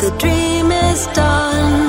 the 0.00 0.10
dream 0.18 0.70
is 0.70 1.06
done. 1.08 1.87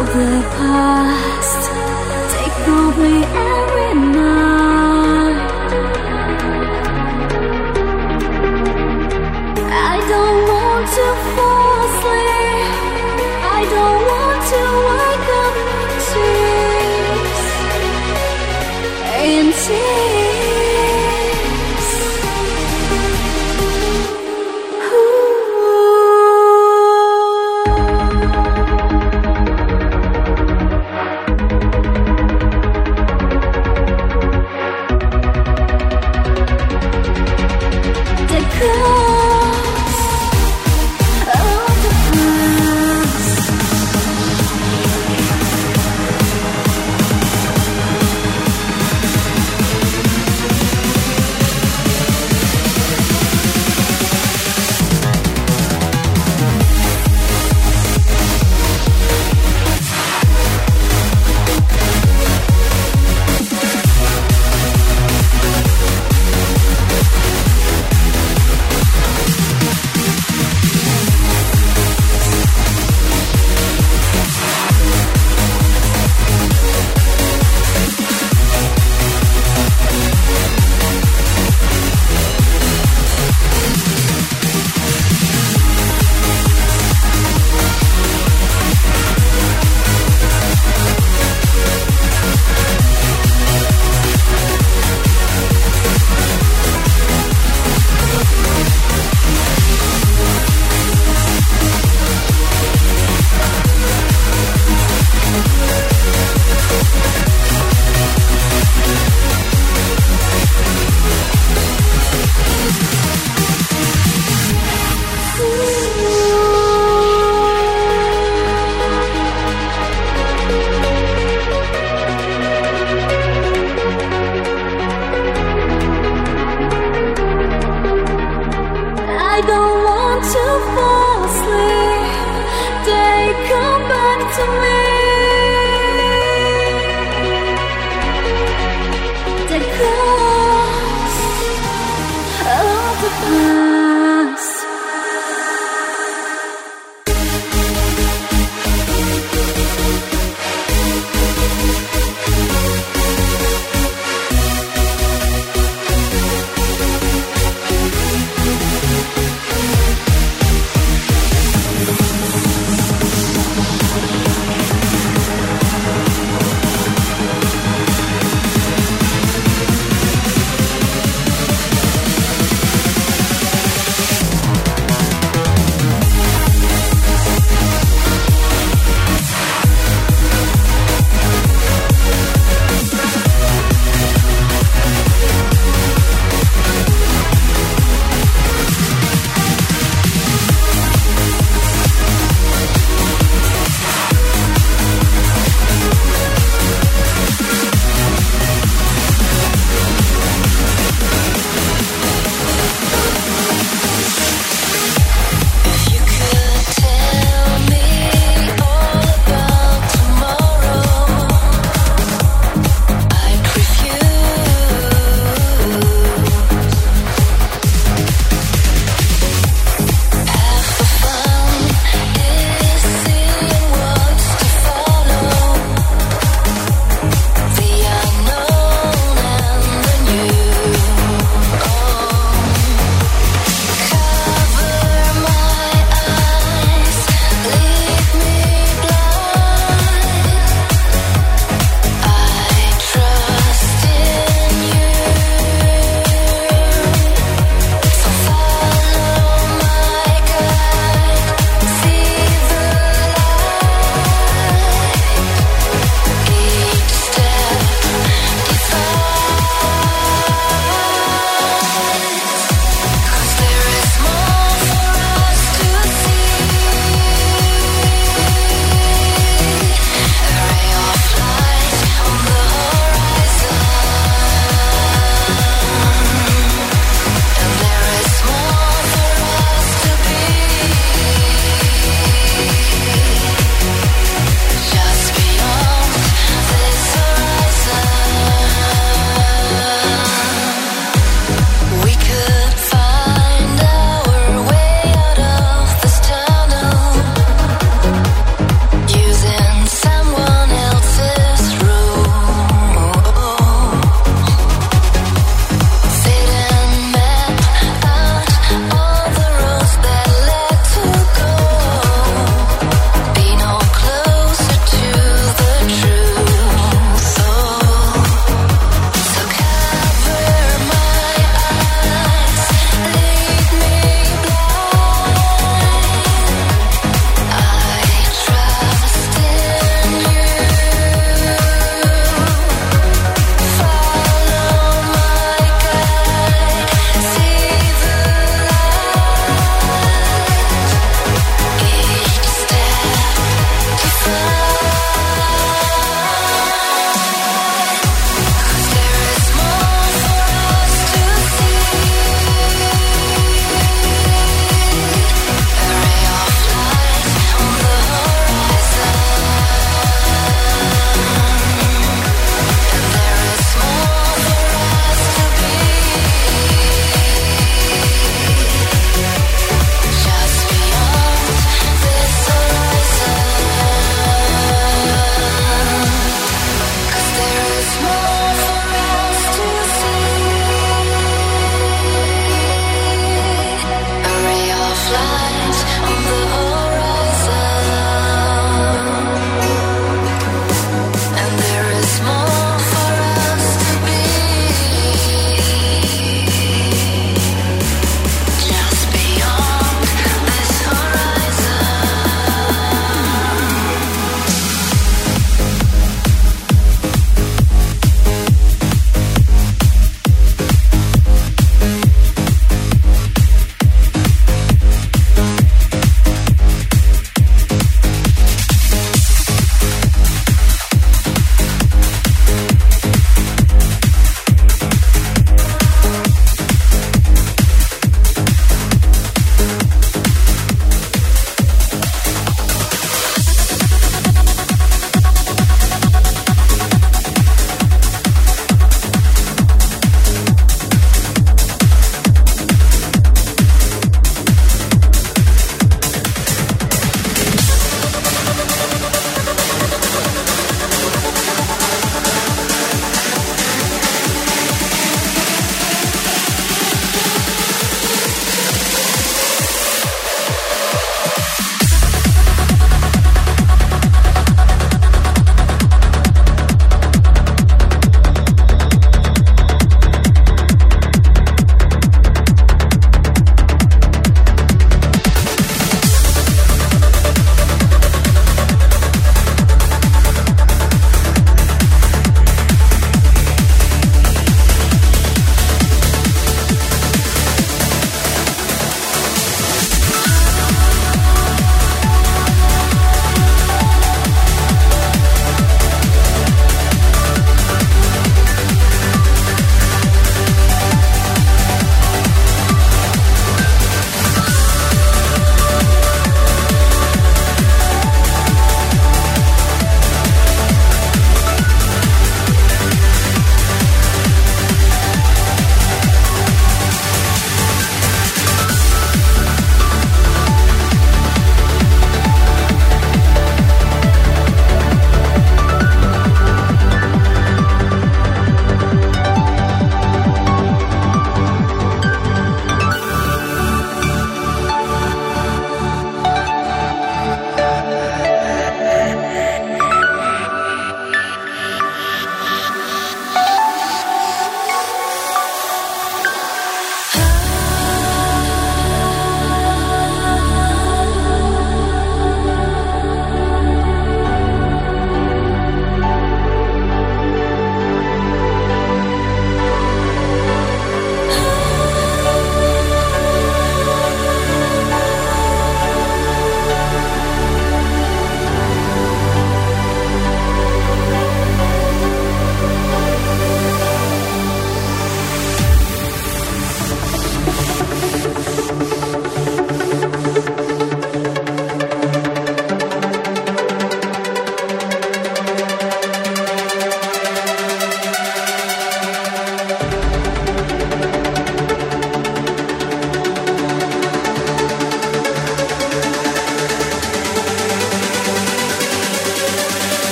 of 0.00 0.06
the 0.06 0.42
past. 0.56 1.70
Take 2.34 2.66
away 2.66 3.53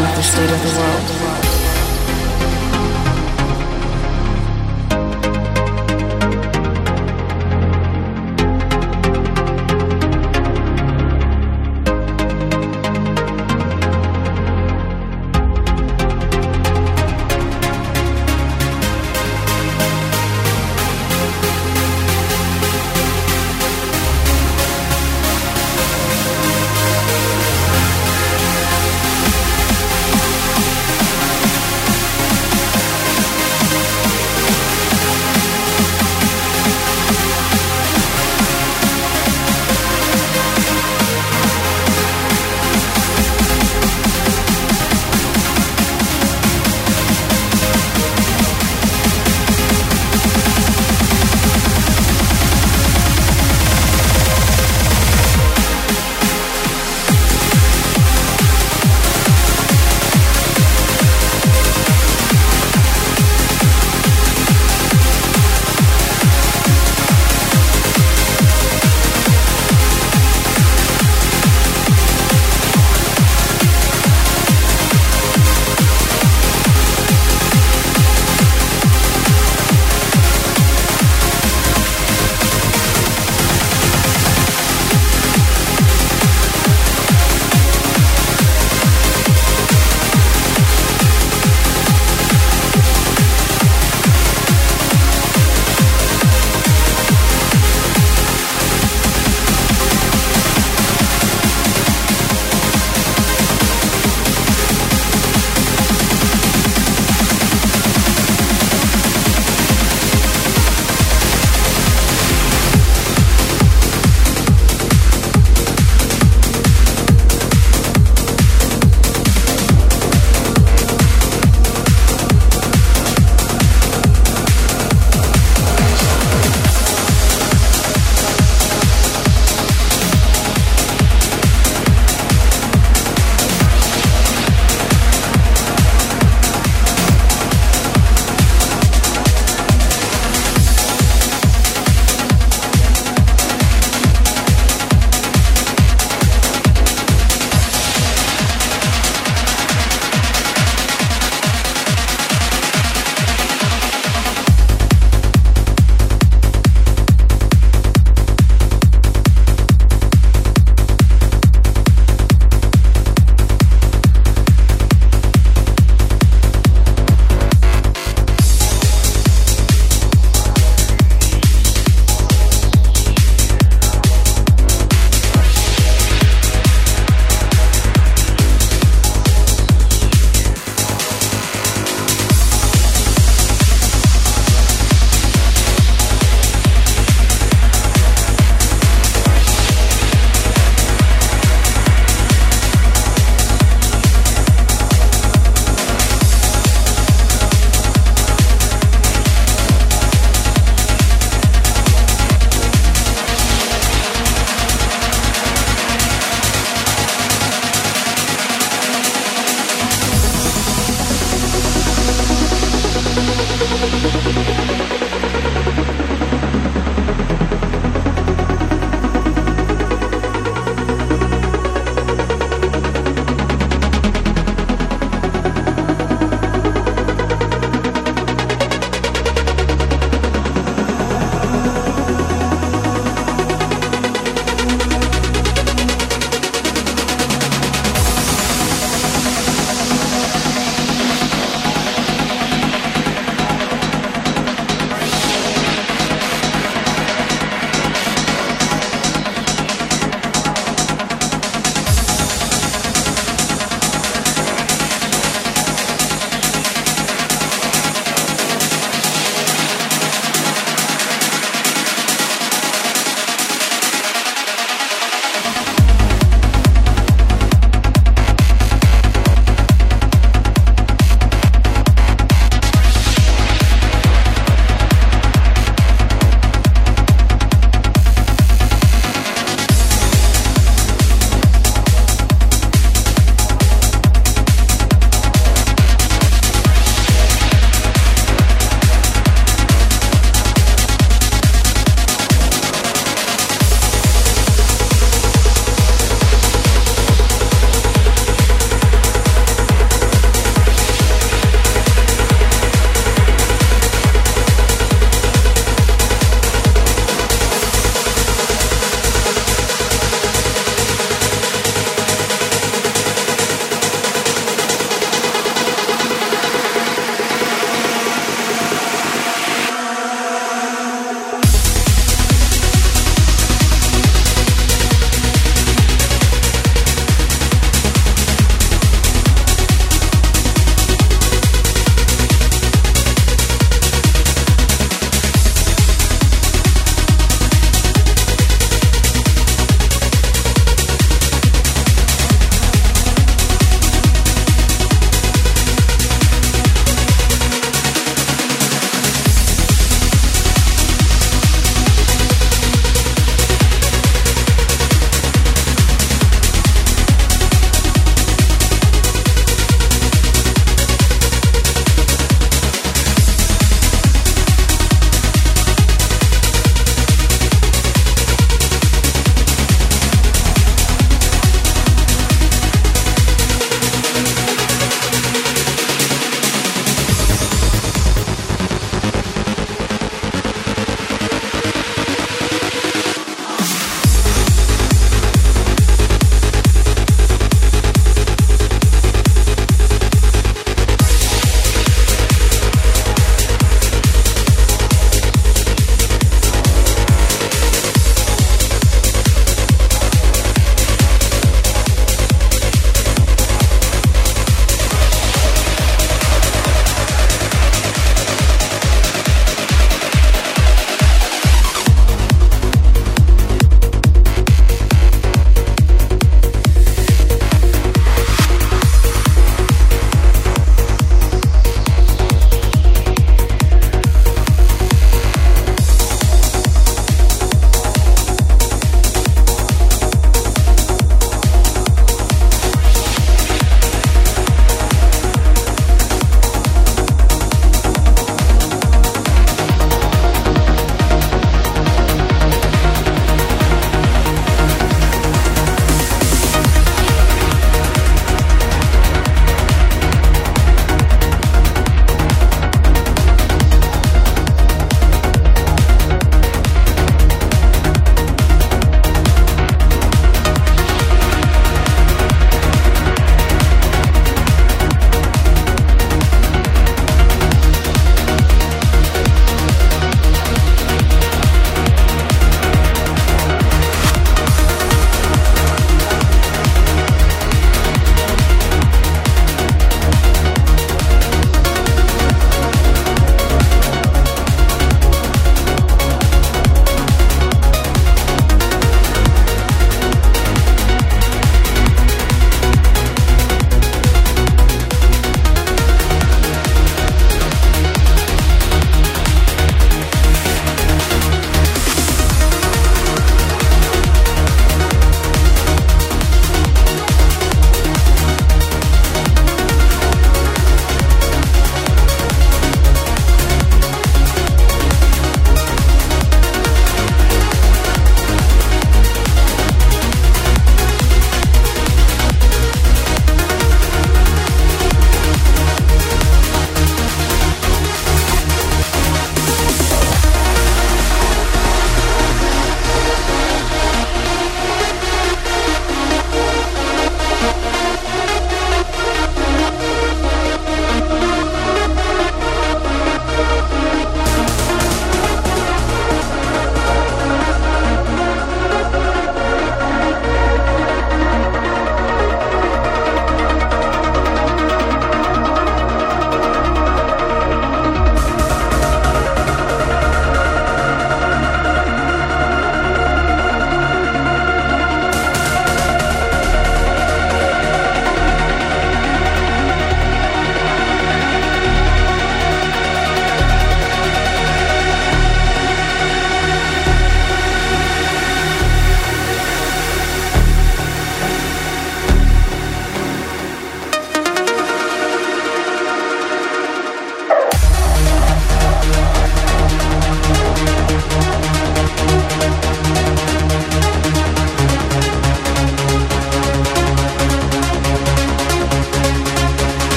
with 0.00 0.16
the 0.16 0.22
state 0.22 0.50
of 0.50 0.62
the 0.62 0.78
world. 0.78 0.83